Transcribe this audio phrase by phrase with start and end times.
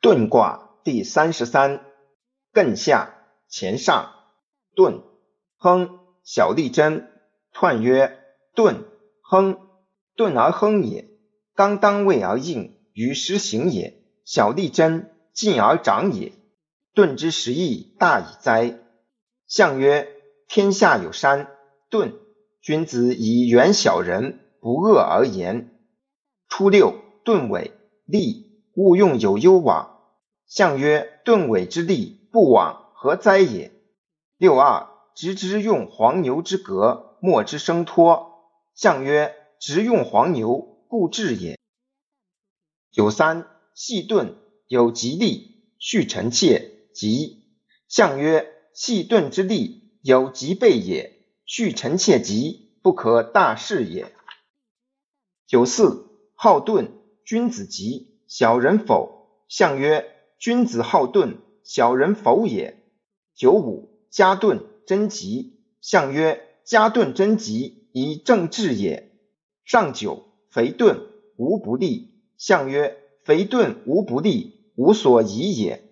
[0.00, 1.84] 遁卦第三十三，
[2.52, 3.18] 艮下
[3.50, 4.12] 乾上，
[4.76, 5.02] 遁，
[5.56, 7.10] 亨，小利贞。
[7.52, 8.16] 彖曰：
[8.54, 8.84] 遁，
[9.22, 9.58] 亨，
[10.16, 11.08] 遁而亨也。
[11.54, 14.00] 刚当位而应，于时行也。
[14.24, 16.32] 小利贞，进而长也。
[16.94, 18.78] 遁之时义，大矣哉！
[19.48, 20.08] 象曰：
[20.46, 21.48] 天下有山，
[21.90, 22.12] 遁。
[22.60, 25.76] 君子以远小人，不恶而言。
[26.48, 26.94] 初六，
[27.24, 27.72] 遁尾，
[28.04, 28.47] 利。
[28.78, 29.98] 勿用有攸往。
[30.46, 33.72] 象曰：遁尾之利，不往何哉也？
[34.36, 38.54] 六二，直之用黄牛之革，莫之生脱。
[38.76, 41.58] 象曰：直用黄牛，故治也。
[42.92, 44.36] 九三，细盾
[44.68, 47.48] 有吉利，续臣妾，吉。
[47.88, 54.14] 象曰：细盾之利，有吉备也，续臣妾吉，不可大事也。
[55.48, 56.92] 九四，好盾，
[57.24, 58.17] 君子吉。
[58.28, 59.26] 小人否？
[59.48, 60.04] 象曰：
[60.38, 62.78] 君子好遁，小人否也。
[63.34, 65.58] 九五，加遁贞吉。
[65.80, 69.10] 象曰：加遁贞吉，以正治也。
[69.64, 72.20] 上九，肥遁无不利。
[72.36, 75.87] 象曰：肥遁无不利，无所宜也。